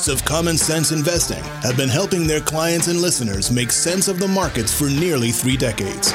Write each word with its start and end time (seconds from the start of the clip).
hosts 0.00 0.08
of 0.08 0.24
Common 0.24 0.56
Sense 0.56 0.92
Investing 0.92 1.42
have 1.62 1.76
been 1.76 1.88
helping 1.88 2.26
their 2.26 2.40
clients 2.40 2.88
and 2.88 3.02
listeners 3.02 3.50
make 3.50 3.70
sense 3.70 4.08
of 4.08 4.18
the 4.18 4.26
markets 4.26 4.72
for 4.72 4.88
nearly 4.88 5.30
three 5.30 5.58
decades. 5.58 6.12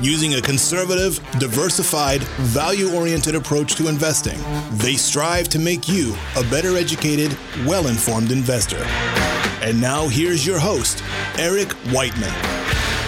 Using 0.00 0.34
a 0.34 0.40
conservative, 0.40 1.20
diversified, 1.38 2.22
value 2.56 2.94
oriented 2.94 3.34
approach 3.34 3.74
to 3.74 3.88
investing, 3.88 4.38
they 4.78 4.94
strive 4.94 5.48
to 5.50 5.58
make 5.58 5.88
you 5.88 6.16
a 6.36 6.42
better 6.44 6.76
educated, 6.78 7.36
well 7.66 7.88
informed 7.88 8.32
investor. 8.32 8.82
And 9.60 9.78
now 9.78 10.08
here's 10.08 10.46
your 10.46 10.58
host, 10.58 11.02
Eric 11.38 11.72
Whiteman. 11.92 12.32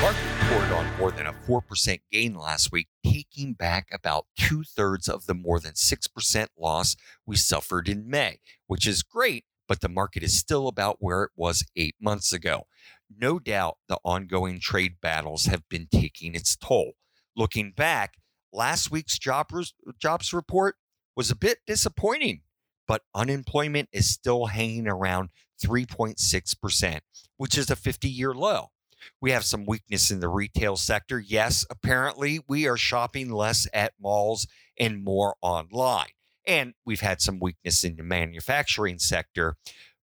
Market 0.02 0.30
reported 0.42 0.74
on 0.74 0.98
more 0.98 1.12
than 1.12 1.28
a 1.28 1.34
4% 1.48 2.00
gain 2.12 2.34
last 2.34 2.70
week, 2.72 2.88
taking 3.04 3.54
back 3.54 3.88
about 3.90 4.26
two 4.36 4.64
thirds 4.64 5.08
of 5.08 5.24
the 5.26 5.34
more 5.34 5.60
than 5.60 5.72
6% 5.72 6.46
loss 6.58 6.96
we 7.24 7.36
suffered 7.36 7.88
in 7.88 8.10
May, 8.10 8.40
which 8.66 8.86
is 8.86 9.02
great, 9.02 9.44
but 9.70 9.82
the 9.82 9.88
market 9.88 10.24
is 10.24 10.36
still 10.36 10.66
about 10.66 10.96
where 10.98 11.22
it 11.22 11.30
was 11.36 11.64
eight 11.76 11.94
months 12.00 12.32
ago. 12.32 12.64
No 13.08 13.38
doubt 13.38 13.78
the 13.88 13.98
ongoing 14.04 14.58
trade 14.58 14.96
battles 15.00 15.44
have 15.44 15.62
been 15.68 15.86
taking 15.88 16.34
its 16.34 16.56
toll. 16.56 16.94
Looking 17.36 17.70
back, 17.70 18.14
last 18.52 18.90
week's 18.90 19.16
jobs, 19.16 19.72
jobs 19.96 20.32
report 20.32 20.74
was 21.14 21.30
a 21.30 21.36
bit 21.36 21.58
disappointing, 21.68 22.40
but 22.88 23.02
unemployment 23.14 23.88
is 23.92 24.10
still 24.10 24.46
hanging 24.46 24.88
around 24.88 25.28
3.6%, 25.64 26.98
which 27.36 27.56
is 27.56 27.70
a 27.70 27.76
50 27.76 28.08
year 28.08 28.34
low. 28.34 28.72
We 29.20 29.30
have 29.30 29.44
some 29.44 29.66
weakness 29.66 30.10
in 30.10 30.18
the 30.18 30.28
retail 30.28 30.76
sector. 30.76 31.20
Yes, 31.20 31.64
apparently 31.70 32.40
we 32.48 32.66
are 32.66 32.76
shopping 32.76 33.30
less 33.30 33.68
at 33.72 33.92
malls 34.00 34.48
and 34.76 35.04
more 35.04 35.36
online. 35.40 36.10
And 36.46 36.74
we've 36.84 37.00
had 37.00 37.20
some 37.20 37.38
weakness 37.40 37.84
in 37.84 37.96
the 37.96 38.02
manufacturing 38.02 38.98
sector, 38.98 39.56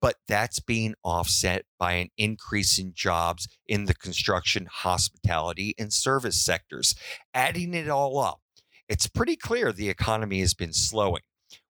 but 0.00 0.16
that's 0.28 0.60
being 0.60 0.94
offset 1.02 1.64
by 1.78 1.94
an 1.94 2.08
increase 2.16 2.78
in 2.78 2.92
jobs 2.94 3.48
in 3.66 3.86
the 3.86 3.94
construction, 3.94 4.68
hospitality, 4.70 5.74
and 5.78 5.92
service 5.92 6.40
sectors. 6.42 6.94
Adding 7.34 7.74
it 7.74 7.88
all 7.88 8.18
up, 8.18 8.40
it's 8.88 9.08
pretty 9.08 9.36
clear 9.36 9.72
the 9.72 9.88
economy 9.88 10.40
has 10.40 10.54
been 10.54 10.72
slowing. 10.72 11.22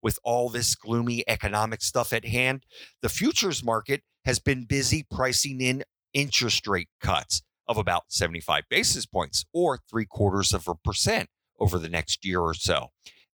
With 0.01 0.19
all 0.23 0.49
this 0.49 0.75
gloomy 0.75 1.23
economic 1.27 1.81
stuff 1.81 2.13
at 2.13 2.25
hand, 2.25 2.65
the 3.01 3.09
futures 3.09 3.63
market 3.63 4.01
has 4.25 4.39
been 4.39 4.65
busy 4.65 5.05
pricing 5.09 5.61
in 5.61 5.83
interest 6.13 6.67
rate 6.67 6.89
cuts 7.01 7.41
of 7.67 7.77
about 7.77 8.05
75 8.09 8.63
basis 8.69 9.05
points 9.05 9.45
or 9.53 9.79
three 9.89 10.05
quarters 10.05 10.53
of 10.53 10.67
a 10.67 10.75
percent 10.75 11.29
over 11.59 11.77
the 11.77 11.89
next 11.89 12.25
year 12.25 12.39
or 12.41 12.53
so. 12.53 12.87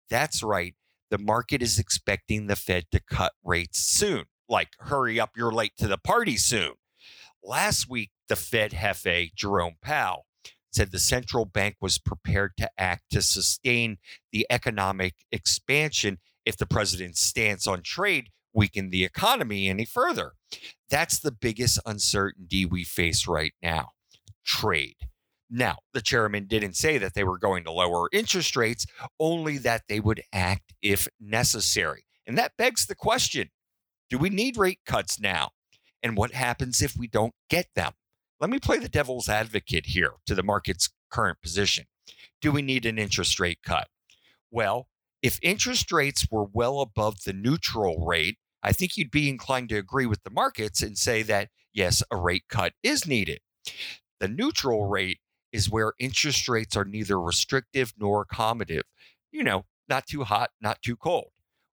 That's 0.10 0.44
right. 0.44 0.76
The 1.14 1.20
market 1.20 1.62
is 1.62 1.78
expecting 1.78 2.48
the 2.48 2.56
Fed 2.56 2.86
to 2.92 3.00
cut 3.00 3.34
rates 3.44 3.78
soon. 3.78 4.24
Like, 4.50 4.70
hurry 4.80 5.20
up, 5.20 5.38
you're 5.38 5.52
late 5.52 5.74
to 5.78 5.88
the 5.88 6.00
party 6.00 6.38
soon. 6.38 6.72
Last 7.44 7.88
week, 7.88 8.10
the 8.30 8.36
Fed 8.36 8.72
Hefe, 8.72 9.32
Jerome 9.36 9.76
Powell, 9.80 10.26
said 10.72 10.92
the 10.92 10.98
central 10.98 11.46
bank 11.46 11.76
was 11.80 12.00
prepared 12.00 12.54
to 12.58 12.72
act 12.80 13.04
to 13.12 13.22
sustain 13.22 14.00
the 14.32 14.48
economic 14.50 15.14
expansion 15.32 16.18
if 16.48 16.58
the 16.58 16.66
president's 16.66 17.22
stance 17.22 17.68
on 17.68 17.84
trade 17.84 18.30
weakened 18.52 18.92
the 18.92 19.04
economy 19.04 19.70
any 19.70 19.86
further. 19.86 20.32
That's 20.90 21.20
the 21.20 21.32
biggest 21.32 21.80
uncertainty 21.86 22.66
we 22.66 22.84
face 22.84 23.28
right 23.28 23.54
now 23.62 23.92
trade. 24.44 24.96
Now, 25.56 25.78
the 25.94 26.02
chairman 26.02 26.48
didn't 26.48 26.76
say 26.76 26.98
that 26.98 27.14
they 27.14 27.24
were 27.24 27.38
going 27.38 27.64
to 27.66 27.72
lower 27.72 28.10
interest 28.12 28.56
rates, 28.56 28.88
only 29.20 29.60
that 29.60 29.84
they 29.88 30.00
would 30.00 30.24
act 30.34 30.74
if 30.82 31.08
necessary. 31.20 32.06
And 32.26 32.36
that 32.40 32.58
begs 32.58 32.88
the 32.88 32.96
question 32.96 33.52
do 34.10 34.18
we 34.18 34.30
need 34.30 34.58
rate 34.58 34.80
cuts 34.86 35.20
now? 35.20 35.52
And 36.02 36.18
what 36.18 36.34
happens 36.34 36.82
if 36.82 36.98
we 36.98 37.08
don't 37.08 37.36
get 37.52 37.68
them? 37.76 37.92
Let 38.42 38.50
me 38.50 38.58
play 38.60 38.80
the 38.80 38.90
devil's 38.90 39.30
advocate 39.30 39.86
here 39.86 40.14
to 40.26 40.34
the 40.34 40.42
market's 40.42 40.90
current 41.12 41.40
position. 41.44 41.86
Do 42.42 42.52
we 42.52 42.64
need 42.64 42.88
an 42.88 42.98
interest 42.98 43.40
rate 43.40 43.60
cut? 43.64 43.88
Well, 44.50 44.88
if 45.22 45.38
interest 45.44 45.92
rates 45.92 46.28
were 46.32 46.46
well 46.46 46.82
above 46.82 47.24
the 47.26 47.34
neutral 47.34 48.04
rate, 48.04 48.38
I 48.64 48.72
think 48.72 48.98
you'd 48.98 49.12
be 49.12 49.30
inclined 49.30 49.70
to 49.70 49.78
agree 49.78 50.08
with 50.08 50.24
the 50.24 50.32
markets 50.32 50.82
and 50.82 50.98
say 50.98 51.22
that, 51.24 51.50
yes, 51.74 52.02
a 52.10 52.18
rate 52.18 52.46
cut 52.50 52.74
is 52.82 53.06
needed. 53.06 53.40
The 54.20 54.28
neutral 54.28 54.88
rate 54.88 55.20
is 55.54 55.70
where 55.70 55.94
interest 56.00 56.50
rates 56.50 56.76
are 56.76 56.84
neither 56.84 57.22
restrictive 57.22 57.94
nor 57.98 58.26
accommodative. 58.26 58.84
You 59.32 59.44
know, 59.44 59.66
not 59.88 60.08
too 60.08 60.24
hot, 60.24 60.50
not 60.60 60.82
too 60.82 60.98
cold. 60.98 61.30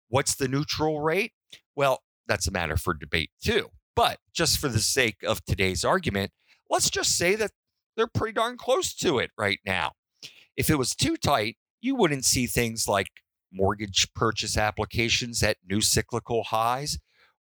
What's 0.08 0.36
the 0.36 0.46
neutral 0.46 1.00
rate? 1.00 1.32
Well, 1.74 2.02
that's 2.28 2.46
a 2.46 2.52
matter 2.52 2.76
for 2.76 2.94
debate 2.94 3.30
too. 3.42 3.70
But 3.96 4.18
just 4.32 4.58
for 4.58 4.68
the 4.68 4.80
sake 4.80 5.16
of 5.26 5.44
today's 5.44 5.84
argument, 5.84 6.30
let's 6.68 6.90
just 6.90 7.16
say 7.16 7.34
that 7.36 7.50
they're 7.96 8.06
pretty 8.06 8.34
darn 8.34 8.56
close 8.56 8.94
to 8.96 9.18
it 9.18 9.30
right 9.36 9.58
now. 9.66 9.92
If 10.56 10.70
it 10.70 10.76
was 10.76 10.94
too 10.94 11.16
tight, 11.16 11.56
you 11.80 11.96
wouldn't 11.96 12.24
see 12.24 12.46
things 12.46 12.86
like 12.86 13.08
mortgage 13.52 14.12
purchase 14.14 14.56
applications 14.56 15.42
at 15.42 15.56
new 15.68 15.80
cyclical 15.80 16.44
highs, 16.44 16.98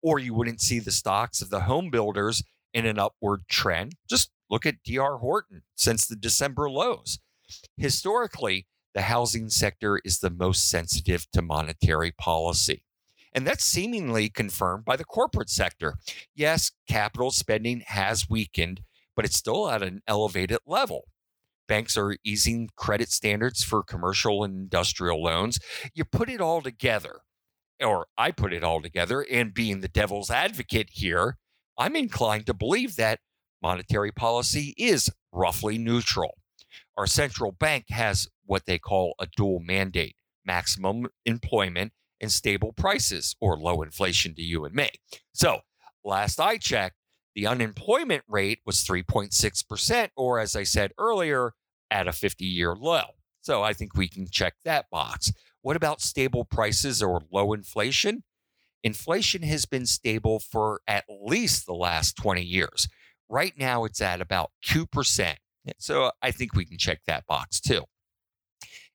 or 0.03 0.19
you 0.19 0.33
wouldn't 0.33 0.61
see 0.61 0.79
the 0.79 0.91
stocks 0.91 1.41
of 1.41 1.49
the 1.49 1.61
home 1.61 1.89
builders 1.89 2.43
in 2.73 2.85
an 2.85 2.99
upward 2.99 3.43
trend. 3.47 3.95
Just 4.07 4.29
look 4.49 4.65
at 4.65 4.83
DR 4.85 5.17
Horton 5.17 5.63
since 5.75 6.05
the 6.05 6.15
December 6.15 6.69
lows. 6.69 7.19
Historically, 7.77 8.67
the 8.93 9.03
housing 9.03 9.49
sector 9.49 9.99
is 10.03 10.19
the 10.19 10.29
most 10.29 10.69
sensitive 10.69 11.29
to 11.31 11.41
monetary 11.41 12.11
policy. 12.11 12.83
And 13.33 13.45
that's 13.45 13.65
seemingly 13.65 14.29
confirmed 14.29 14.85
by 14.85 14.95
the 14.95 15.03
corporate 15.03 15.49
sector. 15.49 15.95
Yes, 16.33 16.71
capital 16.87 17.31
spending 17.31 17.83
has 17.87 18.29
weakened, 18.29 18.81
but 19.15 19.25
it's 19.25 19.35
still 19.35 19.69
at 19.69 19.83
an 19.83 20.01
elevated 20.07 20.59
level 20.65 21.05
banks 21.67 21.97
are 21.97 22.17
easing 22.23 22.69
credit 22.75 23.09
standards 23.11 23.63
for 23.63 23.83
commercial 23.83 24.43
and 24.43 24.55
industrial 24.55 25.21
loans. 25.21 25.59
You 25.93 26.05
put 26.05 26.29
it 26.29 26.41
all 26.41 26.61
together, 26.61 27.21
or 27.83 28.07
I 28.17 28.31
put 28.31 28.53
it 28.53 28.63
all 28.63 28.81
together, 28.81 29.25
and 29.31 29.53
being 29.53 29.81
the 29.81 29.87
devil's 29.87 30.29
advocate 30.29 30.89
here, 30.91 31.37
I'm 31.77 31.95
inclined 31.95 32.45
to 32.47 32.53
believe 32.53 32.95
that 32.95 33.19
monetary 33.61 34.11
policy 34.11 34.73
is 34.77 35.09
roughly 35.31 35.77
neutral. 35.77 36.35
Our 36.97 37.07
central 37.07 37.51
bank 37.51 37.85
has 37.89 38.27
what 38.45 38.65
they 38.65 38.79
call 38.79 39.15
a 39.19 39.27
dual 39.35 39.59
mandate 39.59 40.15
maximum 40.45 41.07
employment 41.25 41.91
and 42.21 42.31
stable 42.31 42.71
prices, 42.71 43.35
or 43.41 43.57
low 43.57 43.81
inflation 43.81 44.33
to 44.35 44.41
you 44.41 44.63
and 44.63 44.73
me. 44.73 44.89
So, 45.33 45.61
last 46.03 46.39
I 46.39 46.57
checked, 46.57 46.95
the 47.35 47.47
unemployment 47.47 48.23
rate 48.27 48.59
was 48.65 48.85
3.6%, 48.85 50.09
or 50.15 50.39
as 50.39 50.55
I 50.55 50.63
said 50.63 50.93
earlier, 50.97 51.53
at 51.91 52.07
a 52.07 52.13
50 52.13 52.45
year 52.45 52.73
low. 52.73 53.03
So 53.41 53.61
I 53.61 53.73
think 53.73 53.95
we 53.95 54.07
can 54.07 54.27
check 54.29 54.55
that 54.63 54.89
box. 54.89 55.31
What 55.61 55.75
about 55.75 56.01
stable 56.01 56.45
prices 56.45 57.03
or 57.03 57.21
low 57.31 57.53
inflation? 57.53 58.23
Inflation 58.83 59.43
has 59.43 59.65
been 59.65 59.85
stable 59.85 60.39
for 60.39 60.81
at 60.87 61.05
least 61.09 61.65
the 61.65 61.73
last 61.73 62.15
20 62.15 62.41
years. 62.41 62.87
Right 63.29 63.53
now, 63.57 63.85
it's 63.85 64.01
at 64.01 64.21
about 64.21 64.51
2%. 64.65 65.35
So 65.79 66.11
I 66.21 66.31
think 66.31 66.53
we 66.53 66.65
can 66.65 66.77
check 66.77 67.01
that 67.07 67.25
box 67.25 67.59
too. 67.59 67.85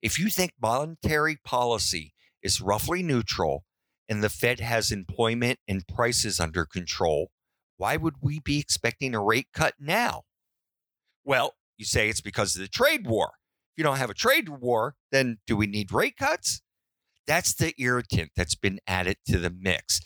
If 0.03 0.19
you 0.19 0.29
think 0.29 0.53
monetary 0.61 1.39
policy 1.45 2.15
is 2.43 2.61
roughly 2.61 3.03
neutral 3.03 3.65
and 4.09 4.23
the 4.23 4.29
Fed 4.29 4.61
has 4.61 4.91
employment 4.91 5.59
and 5.69 5.87
prices 5.87 6.41
under 6.41 6.65
control, 6.65 7.31
why 7.77 7.97
would 7.97 8.15
we 8.21 8.41
be 8.41 8.59
expecting 8.59 9.15
a 9.15 9.23
rate 9.23 9.49
cut 9.53 9.75
now? 9.79 10.23
Well, 11.25 11.55
you 11.77 11.85
say 11.85 12.09
it's 12.09 12.21
because 12.21 12.55
of 12.55 12.63
the 12.63 12.69
trade 12.69 13.07
war. 13.07 13.33
If 13.73 13.79
you 13.79 13.85
don't 13.85 13.99
have 13.99 14.11
a 14.11 14.15
trade 14.15 14.49
war, 14.49 14.95
then 15.11 15.39
do 15.47 15.57
we 15.57 15.67
need 15.67 15.93
rate 15.93 16.17
cuts? 16.17 16.63
That's 17.27 17.55
the 17.55 17.75
irritant 17.79 18.33
that's 18.37 18.55
been 18.55 18.81
added 18.87 19.17
to 19.27 19.39
the 19.39 19.51
mix. 19.51 20.01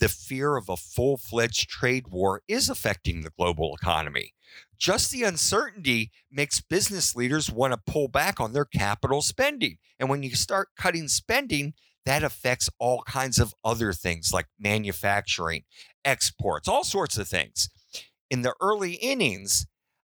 The 0.00 0.08
fear 0.08 0.56
of 0.56 0.70
a 0.70 0.78
full 0.78 1.18
fledged 1.18 1.68
trade 1.68 2.08
war 2.08 2.42
is 2.48 2.70
affecting 2.70 3.20
the 3.20 3.32
global 3.38 3.76
economy. 3.80 4.32
Just 4.78 5.10
the 5.10 5.24
uncertainty 5.24 6.10
makes 6.32 6.62
business 6.62 7.14
leaders 7.14 7.50
want 7.50 7.74
to 7.74 7.92
pull 7.92 8.08
back 8.08 8.40
on 8.40 8.52
their 8.52 8.64
capital 8.64 9.20
spending. 9.20 9.76
And 9.98 10.08
when 10.08 10.22
you 10.22 10.34
start 10.34 10.70
cutting 10.74 11.06
spending, 11.08 11.74
that 12.06 12.22
affects 12.22 12.70
all 12.78 13.02
kinds 13.02 13.38
of 13.38 13.54
other 13.62 13.92
things 13.92 14.32
like 14.32 14.46
manufacturing, 14.58 15.64
exports, 16.02 16.66
all 16.66 16.82
sorts 16.82 17.18
of 17.18 17.28
things. 17.28 17.68
In 18.30 18.40
the 18.40 18.54
early 18.60 18.94
innings, 18.94 19.66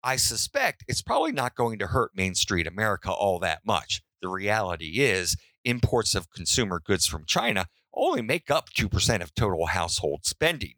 I 0.04 0.16
suspect 0.16 0.84
it's 0.86 1.02
probably 1.02 1.32
not 1.32 1.54
going 1.54 1.78
to 1.78 1.86
hurt 1.86 2.10
Main 2.14 2.34
Street 2.34 2.66
America 2.66 3.10
all 3.10 3.38
that 3.38 3.62
much. 3.64 4.02
The 4.20 4.28
reality 4.28 5.00
is, 5.00 5.34
imports 5.64 6.14
of 6.14 6.30
consumer 6.30 6.80
goods 6.84 7.06
from 7.06 7.24
China 7.26 7.66
only 7.98 8.22
make 8.22 8.50
up 8.50 8.70
2% 8.70 9.22
of 9.22 9.34
total 9.34 9.66
household 9.66 10.24
spending. 10.24 10.74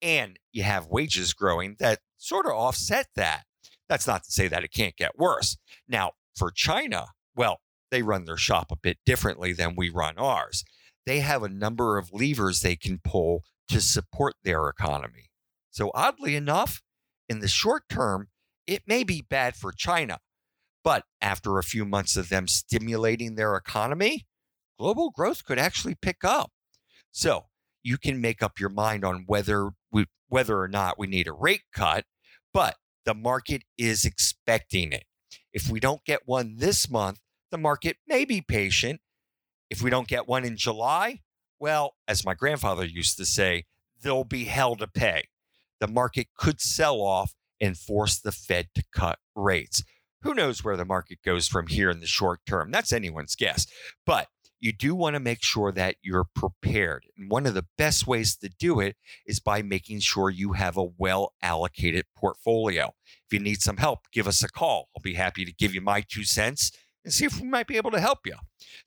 And 0.00 0.38
you 0.52 0.62
have 0.62 0.86
wages 0.86 1.32
growing 1.32 1.76
that 1.78 2.00
sort 2.16 2.46
of 2.46 2.52
offset 2.52 3.08
that. 3.16 3.44
That's 3.88 4.06
not 4.06 4.24
to 4.24 4.32
say 4.32 4.48
that 4.48 4.64
it 4.64 4.72
can't 4.72 4.96
get 4.96 5.18
worse. 5.18 5.56
Now, 5.88 6.12
for 6.36 6.50
China, 6.50 7.08
well, 7.34 7.60
they 7.90 8.02
run 8.02 8.24
their 8.24 8.36
shop 8.36 8.70
a 8.70 8.76
bit 8.76 8.98
differently 9.04 9.52
than 9.52 9.74
we 9.76 9.90
run 9.90 10.16
ours. 10.16 10.64
They 11.06 11.20
have 11.20 11.42
a 11.42 11.48
number 11.48 11.98
of 11.98 12.12
levers 12.12 12.60
they 12.60 12.76
can 12.76 13.00
pull 13.02 13.42
to 13.68 13.80
support 13.80 14.34
their 14.44 14.68
economy. 14.68 15.30
So, 15.70 15.90
oddly 15.94 16.36
enough, 16.36 16.82
in 17.28 17.40
the 17.40 17.48
short 17.48 17.84
term, 17.88 18.28
it 18.66 18.82
may 18.86 19.04
be 19.04 19.22
bad 19.28 19.56
for 19.56 19.72
China. 19.72 20.18
But 20.82 21.04
after 21.20 21.58
a 21.58 21.64
few 21.64 21.84
months 21.84 22.16
of 22.16 22.28
them 22.28 22.48
stimulating 22.48 23.34
their 23.34 23.56
economy, 23.56 24.26
global 24.78 25.10
growth 25.10 25.44
could 25.44 25.58
actually 25.58 25.94
pick 25.94 26.24
up. 26.24 26.52
So 27.12 27.46
you 27.82 27.98
can 27.98 28.20
make 28.20 28.42
up 28.42 28.60
your 28.60 28.68
mind 28.68 29.04
on 29.04 29.24
whether 29.26 29.70
we, 29.90 30.06
whether 30.28 30.60
or 30.60 30.68
not 30.68 30.98
we 30.98 31.06
need 31.06 31.28
a 31.28 31.32
rate 31.32 31.62
cut, 31.74 32.04
but 32.52 32.76
the 33.04 33.14
market 33.14 33.62
is 33.78 34.04
expecting 34.04 34.92
it. 34.92 35.04
If 35.52 35.68
we 35.68 35.80
don't 35.80 36.04
get 36.04 36.26
one 36.26 36.56
this 36.58 36.90
month, 36.90 37.20
the 37.50 37.58
market 37.58 37.96
may 38.06 38.24
be 38.24 38.40
patient. 38.40 39.00
If 39.68 39.82
we 39.82 39.90
don't 39.90 40.08
get 40.08 40.28
one 40.28 40.44
in 40.44 40.56
July, 40.56 41.20
well, 41.58 41.94
as 42.06 42.24
my 42.24 42.34
grandfather 42.34 42.84
used 42.84 43.16
to 43.18 43.24
say, 43.24 43.64
there'll 44.02 44.24
be 44.24 44.44
hell 44.44 44.76
to 44.76 44.86
pay. 44.86 45.24
The 45.80 45.88
market 45.88 46.28
could 46.36 46.60
sell 46.60 47.00
off 47.00 47.34
and 47.60 47.76
force 47.76 48.18
the 48.18 48.32
Fed 48.32 48.68
to 48.74 48.84
cut 48.94 49.18
rates. 49.34 49.82
Who 50.22 50.34
knows 50.34 50.62
where 50.62 50.76
the 50.76 50.84
market 50.84 51.18
goes 51.24 51.48
from 51.48 51.66
here 51.66 51.90
in 51.90 52.00
the 52.00 52.06
short 52.06 52.40
term? 52.46 52.70
That's 52.70 52.92
anyone's 52.92 53.34
guess. 53.34 53.66
But 54.04 54.28
you 54.60 54.72
do 54.72 54.94
want 54.94 55.14
to 55.14 55.20
make 55.20 55.42
sure 55.42 55.72
that 55.72 55.96
you're 56.02 56.26
prepared. 56.34 57.06
And 57.16 57.30
one 57.30 57.46
of 57.46 57.54
the 57.54 57.66
best 57.78 58.06
ways 58.06 58.36
to 58.36 58.48
do 58.48 58.78
it 58.80 58.96
is 59.26 59.40
by 59.40 59.62
making 59.62 60.00
sure 60.00 60.30
you 60.30 60.52
have 60.52 60.76
a 60.76 60.88
well 60.98 61.32
allocated 61.42 62.04
portfolio. 62.16 62.92
If 63.26 63.32
you 63.32 63.40
need 63.40 63.62
some 63.62 63.78
help, 63.78 64.00
give 64.12 64.28
us 64.28 64.42
a 64.42 64.48
call. 64.48 64.88
I'll 64.96 65.02
be 65.02 65.14
happy 65.14 65.44
to 65.44 65.52
give 65.52 65.74
you 65.74 65.80
my 65.80 66.02
two 66.02 66.24
cents 66.24 66.70
and 67.04 67.12
see 67.12 67.24
if 67.24 67.40
we 67.40 67.48
might 67.48 67.66
be 67.66 67.76
able 67.76 67.90
to 67.90 68.00
help 68.00 68.20
you. 68.26 68.36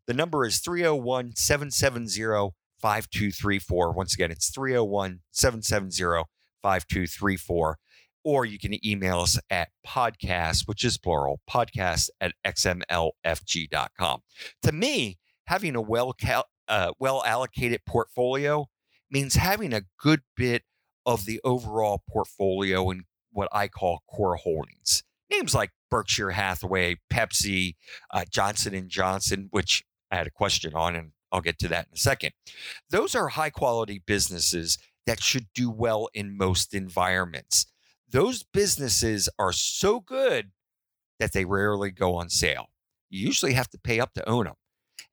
The 0.05 0.13
number 0.13 0.45
is 0.45 0.59
301 0.59 1.35
770 1.35 2.51
5234. 2.79 3.91
Once 3.93 4.13
again, 4.13 4.31
it's 4.31 4.49
301 4.49 5.21
770 5.31 6.25
5234 6.61 7.77
or 8.23 8.45
you 8.45 8.57
can 8.57 8.85
email 8.85 9.19
us 9.19 9.37
at 9.49 9.69
podcast, 9.85 10.65
which 10.65 10.83
is 10.83 10.97
plural, 10.97 11.41
podcast 11.49 12.09
at 12.21 12.33
xmlfg.com. 12.45 14.21
To 14.61 14.71
me, 14.71 15.17
having 15.47 15.75
a 15.75 15.81
well 15.81 16.13
cal- 16.13 16.47
uh, 16.67 16.91
well 16.99 17.23
allocated 17.25 17.81
portfolio 17.85 18.67
means 19.11 19.35
having 19.35 19.73
a 19.73 19.83
good 19.99 20.21
bit 20.35 20.63
of 21.05 21.25
the 21.25 21.39
overall 21.43 22.03
portfolio 22.09 22.89
in 22.89 23.03
what 23.31 23.49
I 23.51 23.67
call 23.67 24.03
core 24.07 24.35
holdings. 24.35 25.03
Names 25.31 25.53
like 25.53 25.71
Berkshire 25.89 26.31
Hathaway, 26.31 26.97
Pepsi, 27.11 27.75
uh, 28.11 28.25
Johnson 28.29 28.73
and 28.73 28.89
Johnson, 28.89 29.47
which 29.51 29.83
I 30.11 30.15
had 30.15 30.27
a 30.27 30.31
question 30.31 30.73
on, 30.75 30.95
and 30.95 31.11
I'll 31.31 31.41
get 31.41 31.59
to 31.59 31.67
that 31.69 31.87
in 31.87 31.95
a 31.95 31.97
second. 31.97 32.31
Those 32.89 33.15
are 33.15 33.29
high 33.29 33.49
quality 33.49 34.01
businesses 34.05 34.77
that 35.05 35.21
should 35.21 35.47
do 35.53 35.69
well 35.69 36.07
in 36.13 36.37
most 36.37 36.73
environments 36.73 37.65
those 38.13 38.43
businesses 38.43 39.27
are 39.39 39.51
so 39.51 39.99
good 39.99 40.51
that 41.19 41.33
they 41.33 41.43
rarely 41.43 41.91
go 41.91 42.15
on 42.15 42.29
sale. 42.29 42.67
You 43.09 43.25
usually 43.25 43.53
have 43.53 43.69
to 43.71 43.79
pay 43.79 43.99
up 43.99 44.13
to 44.13 44.29
own 44.29 44.45
them. 44.45 44.53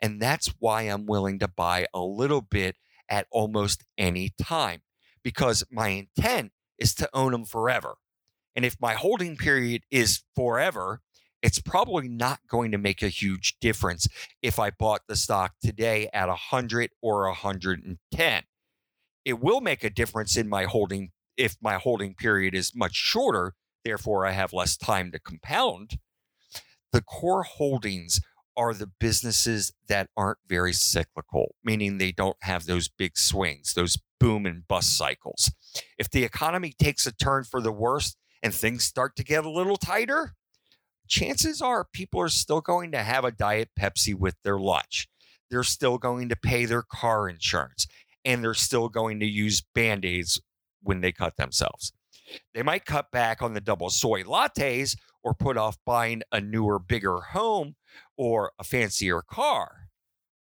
And 0.00 0.20
that's 0.20 0.54
why 0.58 0.82
I'm 0.82 1.06
willing 1.06 1.38
to 1.40 1.48
buy 1.48 1.86
a 1.92 2.00
little 2.00 2.40
bit 2.40 2.76
at 3.08 3.26
almost 3.30 3.84
any 3.98 4.32
time 4.40 4.82
because 5.22 5.64
my 5.70 5.88
intent 5.88 6.52
is 6.78 6.94
to 6.94 7.08
own 7.12 7.32
them 7.32 7.44
forever. 7.44 7.96
And 8.56 8.64
if 8.64 8.76
my 8.80 8.94
holding 8.94 9.36
period 9.36 9.82
is 9.90 10.22
forever, 10.34 11.00
it's 11.42 11.60
probably 11.60 12.08
not 12.08 12.40
going 12.48 12.70
to 12.72 12.78
make 12.78 13.02
a 13.02 13.08
huge 13.08 13.56
difference 13.60 14.06
if 14.42 14.58
I 14.58 14.70
bought 14.70 15.02
the 15.08 15.16
stock 15.16 15.54
today 15.62 16.08
at 16.12 16.28
100 16.28 16.90
or 17.00 17.26
110. 17.26 18.42
It 19.24 19.40
will 19.40 19.60
make 19.60 19.84
a 19.84 19.90
difference 19.90 20.36
in 20.36 20.48
my 20.48 20.64
holding 20.64 21.10
if 21.36 21.56
my 21.62 21.74
holding 21.74 22.14
period 22.14 22.54
is 22.54 22.74
much 22.74 22.94
shorter, 22.94 23.54
therefore 23.84 24.26
I 24.26 24.32
have 24.32 24.52
less 24.52 24.76
time 24.76 25.10
to 25.12 25.18
compound. 25.18 25.98
The 26.92 27.00
core 27.00 27.44
holdings 27.44 28.20
are 28.56 28.74
the 28.74 28.90
businesses 28.98 29.72
that 29.88 30.08
aren't 30.16 30.38
very 30.46 30.72
cyclical, 30.72 31.54
meaning 31.64 31.98
they 31.98 32.12
don't 32.12 32.36
have 32.42 32.66
those 32.66 32.88
big 32.88 33.16
swings, 33.16 33.74
those 33.74 33.98
boom 34.18 34.46
and 34.46 34.66
bust 34.68 34.96
cycles. 34.96 35.52
If 35.98 36.10
the 36.10 36.24
economy 36.24 36.74
takes 36.78 37.06
a 37.06 37.12
turn 37.12 37.44
for 37.44 37.60
the 37.60 37.72
worst 37.72 38.16
and 38.42 38.54
things 38.54 38.84
start 38.84 39.16
to 39.16 39.24
get 39.24 39.44
a 39.44 39.50
little 39.50 39.76
tighter, 39.76 40.34
chances 41.08 41.60
are 41.60 41.86
people 41.92 42.20
are 42.20 42.28
still 42.28 42.60
going 42.60 42.92
to 42.92 43.02
have 43.02 43.24
a 43.24 43.32
Diet 43.32 43.70
Pepsi 43.78 44.14
with 44.14 44.36
their 44.44 44.58
lunch. 44.58 45.08
They're 45.50 45.64
still 45.64 45.98
going 45.98 46.28
to 46.28 46.36
pay 46.36 46.64
their 46.64 46.82
car 46.82 47.28
insurance 47.28 47.86
and 48.24 48.44
they're 48.44 48.54
still 48.54 48.88
going 48.88 49.20
to 49.20 49.26
use 49.26 49.62
band 49.74 50.04
aids 50.04 50.40
when 50.82 51.00
they 51.00 51.12
cut 51.12 51.36
themselves. 51.36 51.92
They 52.54 52.62
might 52.62 52.84
cut 52.84 53.10
back 53.10 53.42
on 53.42 53.54
the 53.54 53.60
double 53.60 53.90
soy 53.90 54.22
lattes 54.22 54.96
or 55.22 55.34
put 55.34 55.56
off 55.56 55.78
buying 55.84 56.22
a 56.32 56.40
newer, 56.40 56.78
bigger 56.78 57.20
home 57.20 57.76
or 58.16 58.52
a 58.58 58.64
fancier 58.64 59.22
car. 59.22 59.88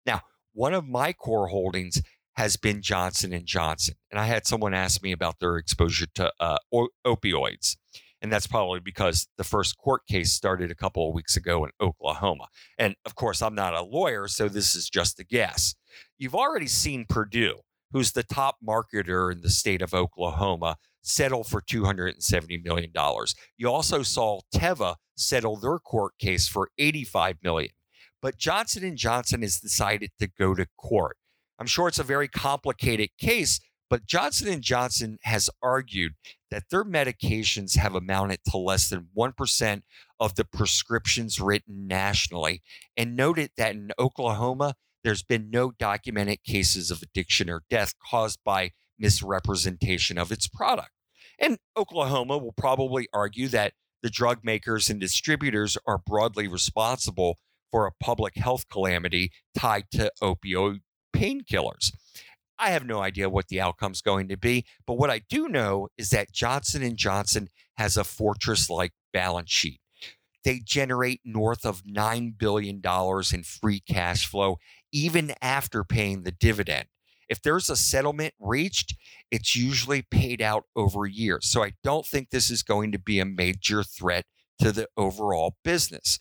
Now, 0.05 0.21
one 0.53 0.73
of 0.73 0.87
my 0.87 1.13
core 1.13 1.47
holdings 1.47 2.01
has 2.35 2.55
been 2.55 2.81
Johnson 2.81 3.33
and 3.33 3.45
Johnson, 3.45 3.95
and 4.09 4.19
I 4.19 4.25
had 4.25 4.47
someone 4.47 4.73
ask 4.73 5.03
me 5.03 5.11
about 5.11 5.39
their 5.39 5.57
exposure 5.57 6.07
to 6.15 6.31
uh, 6.39 6.57
opioids, 7.05 7.75
and 8.21 8.31
that's 8.31 8.47
probably 8.47 8.79
because 8.79 9.27
the 9.37 9.43
first 9.43 9.77
court 9.77 10.03
case 10.07 10.31
started 10.31 10.71
a 10.71 10.75
couple 10.75 11.07
of 11.07 11.13
weeks 11.13 11.35
ago 11.35 11.65
in 11.65 11.71
Oklahoma. 11.81 12.47
And 12.77 12.95
of 13.05 13.15
course, 13.15 13.41
I'm 13.41 13.55
not 13.55 13.73
a 13.73 13.83
lawyer, 13.83 14.27
so 14.27 14.47
this 14.47 14.73
is 14.73 14.89
just 14.89 15.19
a 15.19 15.25
guess. 15.25 15.75
You've 16.17 16.35
already 16.35 16.67
seen 16.67 17.05
Purdue 17.09 17.59
who's 17.91 18.11
the 18.11 18.23
top 18.23 18.57
marketer 18.65 19.31
in 19.31 19.41
the 19.41 19.49
state 19.49 19.81
of 19.81 19.93
Oklahoma, 19.93 20.77
settle 21.01 21.43
for 21.43 21.61
$270 21.61 22.63
million. 22.63 22.91
You 23.57 23.69
also 23.69 24.03
saw 24.03 24.41
Teva 24.53 24.95
settle 25.15 25.57
their 25.57 25.79
court 25.79 26.13
case 26.19 26.47
for 26.47 26.69
85 26.77 27.37
million. 27.43 27.71
But 28.21 28.37
Johnson 28.37 28.95
& 28.95 28.97
Johnson 28.97 29.41
has 29.41 29.59
decided 29.59 30.11
to 30.19 30.27
go 30.27 30.53
to 30.53 30.67
court. 30.77 31.17
I'm 31.57 31.67
sure 31.67 31.87
it's 31.87 31.99
a 31.99 32.03
very 32.03 32.27
complicated 32.27 33.09
case, 33.17 33.59
but 33.89 34.05
Johnson 34.05 34.61
& 34.61 34.61
Johnson 34.61 35.17
has 35.23 35.49
argued 35.61 36.13
that 36.51 36.63
their 36.69 36.83
medications 36.83 37.77
have 37.77 37.95
amounted 37.95 38.39
to 38.49 38.57
less 38.57 38.89
than 38.89 39.09
1% 39.17 39.81
of 40.19 40.35
the 40.35 40.45
prescriptions 40.45 41.39
written 41.39 41.87
nationally 41.87 42.61
and 42.97 43.15
noted 43.15 43.51
that 43.57 43.75
in 43.75 43.91
Oklahoma, 43.97 44.75
there's 45.03 45.23
been 45.23 45.49
no 45.49 45.71
documented 45.71 46.43
cases 46.43 46.91
of 46.91 47.01
addiction 47.01 47.49
or 47.49 47.63
death 47.69 47.93
caused 48.09 48.39
by 48.43 48.71
misrepresentation 48.99 50.17
of 50.17 50.31
its 50.31 50.47
product. 50.47 50.91
And 51.39 51.57
Oklahoma 51.77 52.37
will 52.37 52.53
probably 52.53 53.07
argue 53.13 53.47
that 53.49 53.73
the 54.03 54.09
drug 54.09 54.39
makers 54.43 54.89
and 54.89 54.99
distributors 54.99 55.77
are 55.85 55.97
broadly 55.97 56.47
responsible 56.47 57.37
for 57.71 57.85
a 57.85 58.03
public 58.03 58.35
health 58.35 58.67
calamity 58.69 59.31
tied 59.57 59.85
to 59.91 60.11
opioid 60.21 60.81
painkillers. 61.15 61.91
I 62.57 62.71
have 62.71 62.85
no 62.85 63.01
idea 63.01 63.29
what 63.29 63.47
the 63.47 63.61
outcome's 63.61 64.01
going 64.01 64.27
to 64.27 64.37
be, 64.37 64.65
but 64.85 64.95
what 64.95 65.09
I 65.09 65.21
do 65.29 65.47
know 65.47 65.87
is 65.97 66.09
that 66.09 66.33
Johnson 66.33 66.95
& 66.95 66.97
Johnson 66.97 67.47
has 67.77 67.95
a 67.95 68.03
fortress-like 68.03 68.91
balance 69.13 69.49
sheet. 69.49 69.79
They 70.43 70.59
generate 70.63 71.21
north 71.23 71.65
of 71.65 71.83
$9 71.83 72.37
billion 72.37 72.81
in 73.33 73.43
free 73.43 73.79
cash 73.79 74.25
flow 74.25 74.57
even 74.91 75.33
after 75.41 75.83
paying 75.83 76.23
the 76.23 76.31
dividend. 76.31 76.87
If 77.29 77.41
there's 77.41 77.69
a 77.69 77.75
settlement 77.75 78.33
reached, 78.39 78.95
it's 79.31 79.55
usually 79.55 80.01
paid 80.01 80.41
out 80.41 80.63
over 80.75 81.05
years. 81.05 81.47
So 81.47 81.63
I 81.63 81.73
don't 81.83 82.05
think 82.05 82.29
this 82.29 82.49
is 82.49 82.63
going 82.63 82.91
to 82.91 82.99
be 82.99 83.19
a 83.19 83.25
major 83.25 83.83
threat 83.83 84.25
to 84.59 84.71
the 84.71 84.87
overall 84.97 85.55
business. 85.63 86.19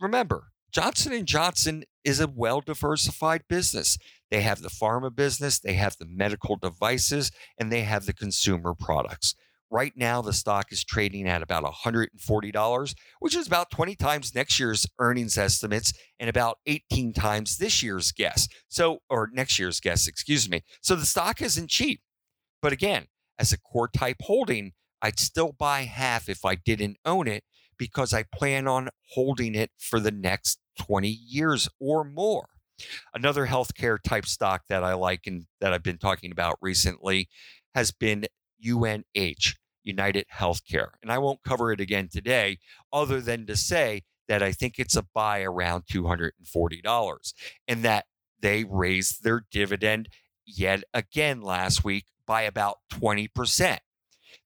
Remember, 0.00 0.48
Johnson 0.72 1.24
& 1.24 1.26
Johnson 1.26 1.84
is 2.02 2.18
a 2.18 2.26
well-diversified 2.26 3.42
business. 3.48 3.96
They 4.30 4.40
have 4.40 4.60
the 4.60 4.68
pharma 4.68 5.14
business, 5.14 5.60
they 5.60 5.74
have 5.74 5.96
the 5.98 6.06
medical 6.06 6.56
devices, 6.56 7.30
and 7.58 7.70
they 7.70 7.82
have 7.82 8.06
the 8.06 8.12
consumer 8.12 8.74
products. 8.74 9.36
Right 9.70 9.92
now, 9.96 10.22
the 10.22 10.32
stock 10.32 10.70
is 10.70 10.84
trading 10.84 11.26
at 11.26 11.42
about 11.42 11.64
$140, 11.64 12.94
which 13.18 13.34
is 13.34 13.46
about 13.46 13.70
20 13.70 13.96
times 13.96 14.34
next 14.34 14.60
year's 14.60 14.86
earnings 15.00 15.36
estimates 15.36 15.92
and 16.20 16.30
about 16.30 16.58
18 16.66 17.12
times 17.12 17.58
this 17.58 17.82
year's 17.82 18.12
guess. 18.12 18.46
So, 18.68 18.98
or 19.10 19.30
next 19.32 19.58
year's 19.58 19.80
guess, 19.80 20.06
excuse 20.06 20.48
me. 20.48 20.62
So 20.82 20.94
the 20.94 21.06
stock 21.06 21.42
isn't 21.42 21.70
cheap. 21.70 22.00
But 22.62 22.72
again, 22.72 23.06
as 23.38 23.52
a 23.52 23.58
core 23.58 23.88
type 23.88 24.18
holding, 24.20 24.72
I'd 25.02 25.18
still 25.18 25.52
buy 25.52 25.82
half 25.82 26.28
if 26.28 26.44
I 26.44 26.54
didn't 26.54 26.96
own 27.04 27.26
it 27.28 27.44
because 27.78 28.14
I 28.14 28.24
plan 28.34 28.68
on 28.68 28.88
holding 29.10 29.54
it 29.54 29.70
for 29.78 30.00
the 30.00 30.12
next 30.12 30.58
20 30.78 31.08
years 31.08 31.68
or 31.80 32.04
more. 32.04 32.46
Another 33.14 33.46
healthcare 33.46 33.98
type 34.02 34.26
stock 34.26 34.62
that 34.68 34.82
I 34.82 34.94
like 34.94 35.26
and 35.26 35.46
that 35.60 35.72
I've 35.72 35.82
been 35.82 35.98
talking 35.98 36.32
about 36.32 36.56
recently 36.60 37.28
has 37.74 37.90
been 37.90 38.26
UNH. 38.66 39.54
United 39.84 40.26
Healthcare. 40.34 40.88
And 41.02 41.12
I 41.12 41.18
won't 41.18 41.42
cover 41.44 41.70
it 41.70 41.80
again 41.80 42.08
today, 42.10 42.58
other 42.92 43.20
than 43.20 43.46
to 43.46 43.56
say 43.56 44.02
that 44.28 44.42
I 44.42 44.52
think 44.52 44.78
it's 44.78 44.96
a 44.96 45.06
buy 45.14 45.42
around 45.42 45.84
$240 45.84 47.32
and 47.68 47.82
that 47.84 48.06
they 48.40 48.64
raised 48.64 49.22
their 49.22 49.44
dividend 49.50 50.08
yet 50.46 50.82
again 50.92 51.42
last 51.42 51.84
week 51.84 52.06
by 52.26 52.42
about 52.42 52.78
20%. 52.92 53.78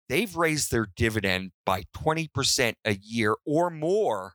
They've 0.09 0.37
raised 0.37 0.71
their 0.71 0.89
dividend 0.97 1.53
by 1.65 1.85
20% 1.97 2.75
a 2.85 2.95
year 2.95 3.37
or 3.47 3.71
more 3.71 4.35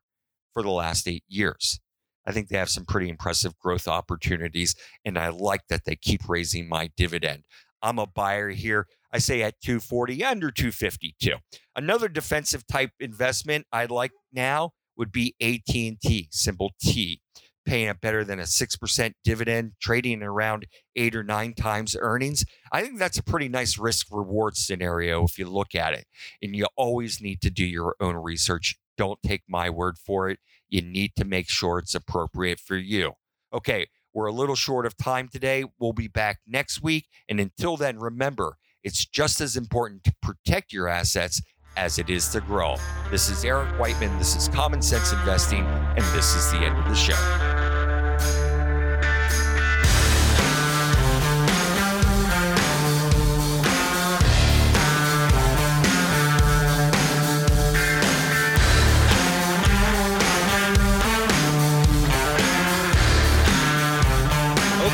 for 0.54 0.64
the 0.64 0.70
last 0.70 1.08
eight 1.08 1.24
years. 1.28 1.80
I 2.26 2.32
think 2.32 2.48
they 2.48 2.58
have 2.58 2.70
some 2.70 2.86
pretty 2.86 3.10
impressive 3.10 3.58
growth 3.60 3.88
opportunities, 3.88 4.76
and 5.04 5.18
I 5.18 5.30
like 5.30 5.68
that 5.68 5.84
they 5.84 5.98
keep 5.98 6.30
raising 6.30 6.70
my 6.70 6.90
dividend. 6.96 7.44
I'm 7.82 8.00
a 8.00 8.08
buyer 8.08 8.52
here. 8.52 8.88
I 9.14 9.20
say 9.20 9.44
at 9.44 9.62
240 9.62 10.24
under 10.24 10.50
252. 10.50 11.36
Another 11.76 12.08
defensive 12.08 12.66
type 12.66 12.92
investment 13.00 13.68
I'd 13.72 13.92
like 13.92 14.12
now 14.34 14.72
would 14.98 15.12
be 15.12 15.36
AT&T, 15.40 16.30
symbol 16.32 16.72
T, 16.82 17.22
paying 17.66 17.90
a 17.90 17.94
better 17.94 18.24
than 18.24 18.40
a 18.40 18.44
6% 18.44 19.14
dividend, 19.24 19.74
trading 19.80 20.24
around 20.24 20.66
8 20.96 21.16
or 21.16 21.24
9 21.24 21.54
times 21.54 21.96
earnings. 22.00 22.44
I 22.72 22.82
think 22.82 22.98
that's 22.98 23.20
a 23.20 23.24
pretty 23.24 23.50
nice 23.50 23.78
risk 23.78 24.08
reward 24.12 24.58
scenario 24.58 25.24
if 25.24 25.38
you 25.38 25.48
look 25.48 25.76
at 25.76 25.94
it. 25.94 26.06
And 26.42 26.56
you 26.56 26.66
always 26.76 27.22
need 27.22 27.40
to 27.42 27.52
do 27.52 27.66
your 27.66 27.96
own 28.00 28.16
research. 28.16 28.78
Don't 28.98 29.22
take 29.24 29.44
my 29.48 29.70
word 29.70 29.98
for 29.98 30.30
it. 30.30 30.40
You 30.70 30.82
need 30.82 31.16
to 31.18 31.26
make 31.26 31.50
sure 31.50 31.78
it's 31.78 31.96
appropriate 31.96 32.60
for 32.60 32.76
you. 32.76 33.14
Okay, 33.54 33.88
we're 34.14 34.26
a 34.26 34.34
little 34.34 34.56
short 34.56 34.86
of 34.86 34.98
time 34.98 35.28
today. 35.28 35.66
We'll 35.80 35.94
be 35.94 36.08
back 36.08 36.40
next 36.48 36.82
week. 36.82 37.08
And 37.30 37.40
until 37.40 37.78
then, 37.78 38.00
remember, 38.00 38.58
it's 38.84 39.06
just 39.06 39.42
as 39.42 39.56
important 39.56 40.04
to 40.04 40.14
protect 40.22 40.74
your 40.74 40.88
assets 40.88 41.42
as 41.78 41.98
it 41.98 42.10
is 42.10 42.28
to 42.30 42.42
grow. 42.42 42.76
This 43.10 43.30
is 43.30 43.44
Eric 43.46 43.80
Whiteman. 43.80 44.18
This 44.18 44.36
is 44.36 44.48
Common 44.48 44.82
Sense 44.82 45.14
Investing, 45.14 45.66
and 45.66 46.06
this 46.16 46.36
is 46.36 46.52
the 46.52 46.58
end 46.58 46.78
of 46.78 46.86
the 46.86 46.96
show. 46.96 47.14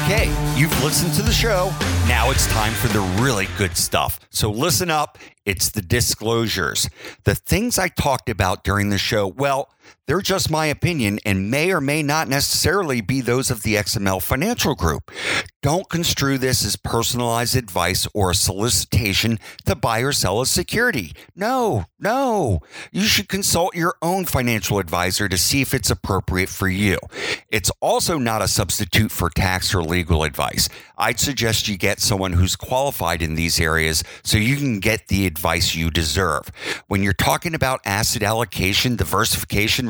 Okay, 0.06 0.28
you've 0.56 0.84
listened 0.84 1.14
to 1.16 1.22
the 1.22 1.34
show. 1.34 1.74
Now 2.10 2.32
it's 2.32 2.48
time 2.48 2.74
for 2.74 2.88
the 2.88 3.02
really 3.22 3.48
good 3.56 3.78
stuff. 3.78 4.20
So 4.32 4.50
listen 4.50 4.90
up. 4.90 5.20
It's 5.46 5.70
the 5.70 5.84
disclosures. 5.84 6.90
The 7.24 7.36
things 7.36 7.78
I 7.78 7.88
talked 7.88 8.30
about 8.30 8.64
during 8.64 8.90
the 8.90 8.98
show, 8.98 9.28
well, 9.28 9.70
they're 10.10 10.22
just 10.22 10.50
my 10.50 10.66
opinion 10.66 11.20
and 11.24 11.52
may 11.52 11.72
or 11.72 11.80
may 11.80 12.02
not 12.02 12.28
necessarily 12.28 13.00
be 13.00 13.22
those 13.22 13.52
of 13.52 13.62
the 13.62 13.76
XML 13.76 14.20
Financial 14.20 14.74
Group. 14.74 15.12
Don't 15.62 15.90
construe 15.90 16.38
this 16.38 16.66
as 16.66 16.78
personalized 16.78 17.56
advice 17.56 18.08
or 18.14 18.32
a 18.32 18.36
solicitation 18.36 19.38
to 19.66 19.76
buy 19.76 20.00
or 20.00 20.14
sell 20.14 20.42
a 20.42 20.48
security. 20.48 21.14
No, 21.36 21.86
no. 22.00 22.62
You 22.92 23.04
should 23.04 23.28
consult 23.28 23.76
your 23.76 23.96
own 24.02 24.24
financial 24.24 24.80
advisor 24.80 25.28
to 25.28 25.38
see 25.38 25.62
if 25.62 25.74
it's 25.74 25.92
appropriate 25.92 26.48
for 26.48 26.70
you. 26.70 26.98
It's 27.50 27.70
also 27.82 28.18
not 28.18 28.42
a 28.42 28.48
substitute 28.48 29.12
for 29.12 29.30
tax 29.30 29.76
or 29.76 29.84
legal 29.84 30.24
advice. 30.24 30.70
I'd 30.98 31.20
suggest 31.20 31.68
you 31.68 31.78
get 31.78 32.00
someone 32.00 32.34
who's 32.34 32.56
qualified 32.56 33.22
in 33.22 33.36
these 33.36 33.60
areas 33.60 34.02
so 34.24 34.38
you 34.38 34.56
can 34.56 34.80
get 34.80 35.10
the 35.10 35.28
advice 35.28 35.76
you 35.76 35.92
deserve. 35.92 36.52
When 36.88 37.04
you're 37.04 37.12
talking 37.12 37.54
about 37.54 37.82
asset 37.84 38.24
allocation, 38.24 38.96
diversification, 38.96 39.90